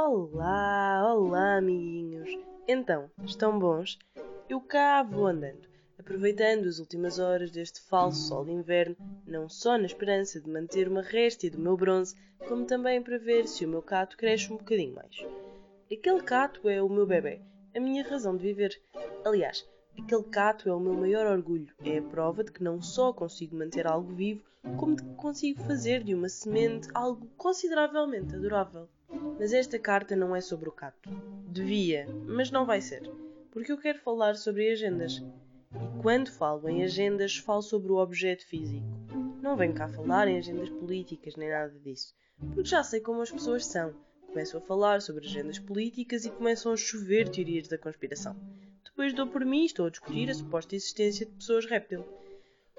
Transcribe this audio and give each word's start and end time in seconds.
Olá, 0.00 1.12
olá, 1.12 1.56
amiguinhos! 1.56 2.30
Então, 2.68 3.10
estão 3.26 3.58
bons? 3.58 3.98
Eu 4.48 4.60
cá 4.60 5.02
vou 5.02 5.26
andando, 5.26 5.66
aproveitando 5.98 6.68
as 6.68 6.78
últimas 6.78 7.18
horas 7.18 7.50
deste 7.50 7.80
falso 7.80 8.28
sol 8.28 8.44
de 8.44 8.52
inverno, 8.52 8.96
não 9.26 9.48
só 9.48 9.76
na 9.76 9.86
esperança 9.86 10.40
de 10.40 10.48
manter 10.48 10.86
uma 10.86 11.02
réstia 11.02 11.50
do 11.50 11.58
meu 11.58 11.76
bronze, 11.76 12.14
como 12.46 12.64
também 12.64 13.02
para 13.02 13.18
ver 13.18 13.48
se 13.48 13.66
o 13.66 13.68
meu 13.68 13.82
cato 13.82 14.16
cresce 14.16 14.52
um 14.52 14.56
bocadinho 14.56 14.94
mais. 14.94 15.26
Aquele 15.92 16.22
cato 16.22 16.68
é 16.68 16.80
o 16.80 16.88
meu 16.88 17.04
bebê, 17.04 17.40
a 17.74 17.80
minha 17.80 18.04
razão 18.04 18.36
de 18.36 18.44
viver. 18.44 18.80
Aliás, 19.24 19.68
aquele 19.96 20.24
cato 20.24 20.68
é 20.68 20.74
o 20.74 20.80
meu 20.80 20.94
maior 20.94 21.26
orgulho. 21.26 21.74
É 21.84 21.98
a 21.98 22.02
prova 22.02 22.42
de 22.42 22.50
que 22.50 22.62
não 22.62 22.80
só 22.80 23.12
consigo 23.12 23.56
manter 23.56 23.86
algo 23.86 24.12
vivo, 24.14 24.42
como 24.78 24.96
de 24.96 25.02
que 25.02 25.14
consigo 25.14 25.62
fazer 25.64 26.02
de 26.02 26.14
uma 26.14 26.28
semente 26.28 26.88
algo 26.94 27.26
consideravelmente 27.36 28.34
adorável. 28.34 28.88
Mas 29.38 29.52
esta 29.52 29.78
carta 29.78 30.16
não 30.16 30.34
é 30.34 30.40
sobre 30.40 30.68
o 30.68 30.72
cato. 30.72 31.10
Devia, 31.46 32.06
mas 32.26 32.50
não 32.50 32.64
vai 32.64 32.80
ser, 32.80 33.02
porque 33.50 33.70
eu 33.70 33.78
quero 33.78 33.98
falar 34.00 34.34
sobre 34.36 34.70
agendas. 34.70 35.22
E 35.74 36.02
quando 36.02 36.30
falo 36.30 36.68
em 36.68 36.82
agendas, 36.82 37.36
falo 37.36 37.62
sobre 37.62 37.92
o 37.92 37.96
objeto 37.96 38.46
físico. 38.46 38.86
Não 39.42 39.56
venho 39.56 39.74
cá 39.74 39.88
falar 39.88 40.26
em 40.28 40.38
agendas 40.38 40.70
políticas 40.70 41.36
nem 41.36 41.50
nada 41.50 41.78
disso, 41.80 42.14
porque 42.54 42.68
já 42.68 42.82
sei 42.82 43.00
como 43.00 43.22
as 43.22 43.30
pessoas 43.30 43.66
são. 43.66 43.94
Começam 44.26 44.60
a 44.60 44.64
falar 44.64 45.00
sobre 45.00 45.26
agendas 45.26 45.58
políticas 45.58 46.24
e 46.24 46.30
começam 46.30 46.72
a 46.72 46.76
chover 46.76 47.28
teorias 47.28 47.68
da 47.68 47.78
conspiração. 47.78 48.36
Depois 48.98 49.14
dou 49.14 49.28
por 49.28 49.44
mim 49.44 49.62
e 49.62 49.66
estou 49.66 49.86
a 49.86 49.90
discutir 49.90 50.28
a 50.28 50.34
suposta 50.34 50.74
existência 50.74 51.24
de 51.24 51.30
pessoas 51.30 51.64
réptil. 51.66 52.04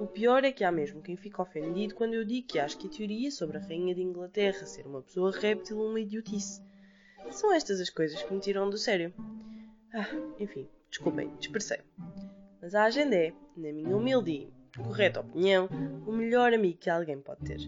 O 0.00 0.08
pior 0.08 0.42
é 0.42 0.50
que 0.50 0.64
há 0.64 0.72
mesmo 0.72 1.00
quem 1.00 1.16
fica 1.16 1.40
ofendido 1.40 1.94
quando 1.94 2.14
eu 2.14 2.24
digo 2.24 2.48
que 2.48 2.58
acho 2.58 2.76
que 2.78 2.88
a 2.88 2.90
teoria 2.90 3.30
sobre 3.30 3.58
a 3.58 3.60
Rainha 3.60 3.94
de 3.94 4.02
Inglaterra 4.02 4.66
ser 4.66 4.88
uma 4.88 5.02
pessoa 5.02 5.30
réptil 5.30 5.80
é 5.80 5.88
uma 5.88 6.00
idiotice. 6.00 6.60
São 7.30 7.52
estas 7.52 7.80
as 7.80 7.90
coisas 7.90 8.20
que 8.20 8.34
me 8.34 8.40
tiram 8.40 8.68
do 8.68 8.76
sério. 8.76 9.14
Ah, 9.94 10.08
enfim, 10.40 10.66
desculpem, 10.88 11.32
dispersei. 11.38 11.78
Mas 12.60 12.74
a 12.74 12.86
agenda 12.86 13.14
é, 13.14 13.32
na 13.56 13.72
minha 13.72 13.96
humilde 13.96 14.32
e 14.32 14.52
correta 14.78 15.20
opinião, 15.20 15.68
o 16.04 16.10
melhor 16.10 16.52
amigo 16.52 16.80
que 16.80 16.90
alguém 16.90 17.20
pode 17.20 17.44
ter. 17.44 17.60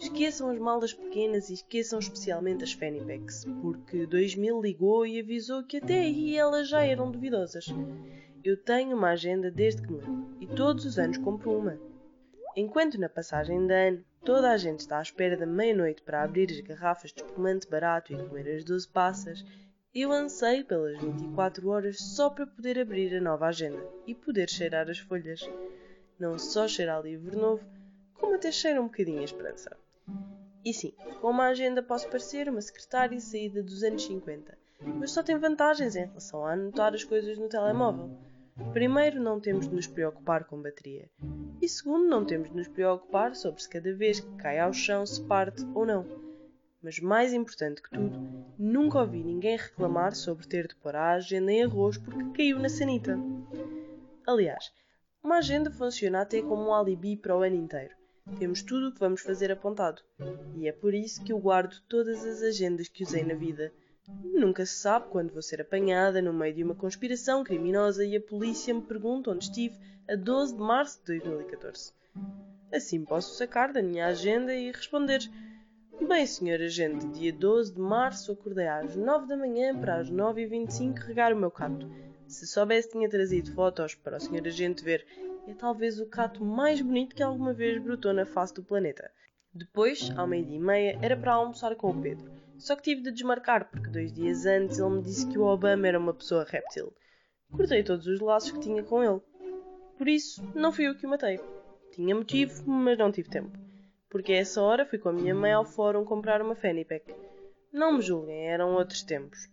Esqueçam 0.00 0.48
as 0.48 0.58
malas 0.58 0.94
pequenas 0.94 1.50
e 1.50 1.54
esqueçam 1.54 1.98
especialmente 1.98 2.64
as 2.64 2.72
fanny 2.72 3.04
packs, 3.04 3.44
porque 3.60 4.06
2000 4.06 4.58
ligou 4.62 5.06
e 5.06 5.20
avisou 5.20 5.62
que 5.62 5.76
até 5.76 6.00
aí 6.00 6.38
elas 6.38 6.70
já 6.70 6.82
eram 6.82 7.10
duvidosas. 7.10 7.66
Eu 8.42 8.56
tenho 8.56 8.96
uma 8.96 9.10
agenda 9.10 9.50
desde 9.50 9.82
que 9.82 9.92
me 9.92 9.98
lembro 9.98 10.36
e 10.40 10.46
todos 10.46 10.86
os 10.86 10.98
anos 10.98 11.18
compro 11.18 11.52
uma. 11.52 11.78
Enquanto 12.56 12.98
na 12.98 13.10
passagem 13.10 13.66
de 13.66 13.74
ano 13.74 14.04
toda 14.24 14.50
a 14.50 14.56
gente 14.56 14.80
está 14.80 15.00
à 15.00 15.02
espera 15.02 15.36
da 15.36 15.44
meia-noite 15.44 16.00
para 16.00 16.22
abrir 16.22 16.50
as 16.50 16.60
garrafas 16.60 17.12
de 17.12 17.20
espumante 17.20 17.68
barato 17.68 18.10
e 18.10 18.16
comer 18.16 18.56
as 18.56 18.64
12 18.64 18.88
passas, 18.88 19.44
eu 19.94 20.10
anseio 20.10 20.64
pelas 20.64 20.98
24 20.98 21.68
horas 21.68 21.98
só 21.98 22.30
para 22.30 22.46
poder 22.46 22.78
abrir 22.78 23.14
a 23.14 23.20
nova 23.20 23.48
agenda 23.48 23.86
e 24.06 24.14
poder 24.14 24.48
cheirar 24.48 24.88
as 24.88 24.98
folhas. 24.98 25.46
Não 26.18 26.38
só 26.38 26.66
cheirar 26.66 27.02
livro 27.02 27.38
novo, 27.38 27.62
como 28.14 28.34
até 28.34 28.50
cheira 28.50 28.80
um 28.80 28.86
bocadinho 28.86 29.20
a 29.20 29.24
esperança. 29.24 29.76
E 30.64 30.74
sim, 30.74 30.92
com 31.20 31.30
uma 31.30 31.46
agenda 31.46 31.82
posso 31.82 32.08
parecer 32.08 32.48
uma 32.48 32.60
secretária 32.60 33.18
saída 33.18 33.62
dos 33.62 33.82
anos 33.82 34.04
50, 34.04 34.58
mas 34.96 35.10
só 35.10 35.22
tem 35.22 35.38
vantagens 35.38 35.96
em 35.96 36.06
relação 36.06 36.44
a 36.44 36.52
anotar 36.52 36.94
as 36.94 37.04
coisas 37.04 37.38
no 37.38 37.48
telemóvel. 37.48 38.10
Primeiro, 38.72 39.20
não 39.20 39.40
temos 39.40 39.68
de 39.68 39.74
nos 39.74 39.86
preocupar 39.86 40.44
com 40.44 40.60
bateria. 40.60 41.08
E 41.60 41.68
segundo, 41.68 42.06
não 42.06 42.24
temos 42.24 42.50
de 42.50 42.56
nos 42.56 42.68
preocupar 42.68 43.34
sobre 43.34 43.62
se 43.62 43.68
cada 43.68 43.92
vez 43.94 44.20
que 44.20 44.36
cai 44.36 44.58
ao 44.58 44.72
chão 44.72 45.04
se 45.04 45.22
parte 45.22 45.64
ou 45.74 45.86
não. 45.86 46.06
Mas 46.82 47.00
mais 47.00 47.32
importante 47.32 47.82
que 47.82 47.90
tudo, 47.90 48.18
nunca 48.58 49.00
ouvi 49.00 49.24
ninguém 49.24 49.56
reclamar 49.56 50.14
sobre 50.14 50.46
ter 50.46 50.68
de 50.68 50.76
pôr 50.76 50.94
a 50.94 51.12
agenda 51.12 51.50
em 51.50 51.64
arroz 51.64 51.98
porque 51.98 52.32
caiu 52.36 52.58
na 52.58 52.68
sanita. 52.68 53.18
Aliás, 54.26 54.72
uma 55.22 55.38
agenda 55.38 55.70
funciona 55.70 56.22
até 56.22 56.40
como 56.40 56.68
um 56.68 56.74
alibi 56.74 57.16
para 57.16 57.36
o 57.36 57.42
ano 57.42 57.56
inteiro. 57.56 57.94
Temos 58.38 58.62
tudo 58.62 58.88
o 58.88 58.92
que 58.92 59.00
vamos 59.00 59.20
fazer 59.20 59.50
apontado. 59.50 60.02
E 60.56 60.68
é 60.68 60.72
por 60.72 60.94
isso 60.94 61.22
que 61.22 61.32
eu 61.32 61.38
guardo 61.38 61.80
todas 61.88 62.24
as 62.24 62.42
agendas 62.42 62.88
que 62.88 63.04
usei 63.04 63.24
na 63.24 63.34
vida. 63.34 63.72
Nunca 64.24 64.64
se 64.66 64.74
sabe 64.74 65.08
quando 65.08 65.32
vou 65.32 65.42
ser 65.42 65.60
apanhada 65.60 66.20
no 66.22 66.32
meio 66.32 66.54
de 66.54 66.64
uma 66.64 66.74
conspiração 66.74 67.44
criminosa 67.44 68.04
e 68.04 68.16
a 68.16 68.20
polícia 68.20 68.74
me 68.74 68.82
pergunta 68.82 69.30
onde 69.30 69.44
estive 69.44 69.78
a 70.08 70.16
12 70.16 70.54
de 70.54 70.60
março 70.60 70.98
de 71.04 71.20
2014. 71.20 71.92
Assim 72.72 73.04
posso 73.04 73.36
sacar 73.36 73.72
da 73.72 73.82
minha 73.82 74.06
agenda 74.06 74.54
e 74.54 74.72
responder: 74.72 75.20
Bem, 76.08 76.26
senhor 76.26 76.60
agente, 76.60 77.06
dia 77.08 77.32
12 77.32 77.74
de 77.74 77.80
março 77.80 78.32
acordei 78.32 78.66
às 78.66 78.96
9 78.96 79.26
da 79.26 79.36
manhã 79.36 79.78
para 79.78 79.96
às 79.96 80.10
9h25 80.10 80.98
regar 80.98 81.32
o 81.32 81.36
meu 81.36 81.50
cato. 81.50 81.88
Se 82.26 82.46
soubesse, 82.46 82.90
tinha 82.90 83.08
trazido 83.08 83.52
fotos 83.52 83.94
para 83.94 84.16
o 84.16 84.20
senhor 84.20 84.46
agente 84.46 84.84
ver. 84.84 85.04
É 85.50 85.54
talvez 85.54 85.98
o 85.98 86.06
cato 86.06 86.44
mais 86.44 86.80
bonito 86.80 87.12
que 87.12 87.24
alguma 87.24 87.52
vez 87.52 87.82
brotou 87.82 88.12
na 88.12 88.24
face 88.24 88.54
do 88.54 88.62
planeta. 88.62 89.10
Depois, 89.52 90.12
ao 90.16 90.24
meio-dia 90.24 90.56
e 90.56 90.60
meia, 90.60 90.98
era 91.02 91.16
para 91.16 91.32
almoçar 91.32 91.74
com 91.74 91.90
o 91.90 92.00
Pedro. 92.00 92.30
Só 92.56 92.76
que 92.76 92.82
tive 92.82 93.02
de 93.02 93.10
desmarcar 93.10 93.68
porque 93.68 93.90
dois 93.90 94.12
dias 94.12 94.46
antes 94.46 94.78
ele 94.78 94.90
me 94.90 95.02
disse 95.02 95.26
que 95.26 95.36
o 95.36 95.42
Obama 95.42 95.88
era 95.88 95.98
uma 95.98 96.14
pessoa 96.14 96.46
réptil. 96.48 96.94
Cortei 97.50 97.82
todos 97.82 98.06
os 98.06 98.20
laços 98.20 98.52
que 98.52 98.60
tinha 98.60 98.84
com 98.84 99.02
ele. 99.02 99.20
Por 99.98 100.06
isso, 100.06 100.40
não 100.54 100.70
fui 100.70 100.86
eu 100.86 100.94
que 100.94 101.04
o 101.04 101.10
matei. 101.10 101.40
Tinha 101.90 102.14
motivo, 102.14 102.70
mas 102.70 102.96
não 102.96 103.10
tive 103.10 103.28
tempo. 103.28 103.58
Porque 104.08 104.32
a 104.32 104.36
essa 104.36 104.62
hora 104.62 104.86
fui 104.86 105.00
com 105.00 105.08
a 105.08 105.12
minha 105.12 105.34
mãe 105.34 105.50
ao 105.50 105.64
fórum 105.64 106.04
comprar 106.04 106.40
uma 106.40 106.54
fanny 106.54 106.84
pack. 106.84 107.12
Não 107.72 107.94
me 107.94 108.02
julguem, 108.02 108.46
eram 108.46 108.76
outros 108.76 109.02
tempos. 109.02 109.50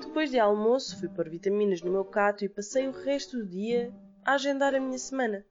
Depois 0.00 0.30
de 0.30 0.38
almoço, 0.38 1.00
fui 1.00 1.08
pôr 1.08 1.28
vitaminas 1.28 1.82
no 1.82 1.90
meu 1.90 2.04
cato 2.04 2.44
e 2.44 2.48
passei 2.48 2.86
o 2.86 2.92
resto 2.92 3.38
do 3.38 3.46
dia 3.46 3.92
a 4.24 4.34
agendar 4.34 4.74
a 4.74 4.80
minha 4.80 4.98
semana. 4.98 5.44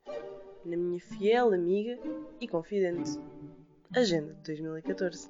Na 0.65 0.75
minha 0.75 0.99
fiel 0.99 1.53
amiga 1.53 1.99
e 2.39 2.47
confidente. 2.47 3.11
Agenda 3.95 4.33
de 4.33 4.41
2014. 4.43 5.29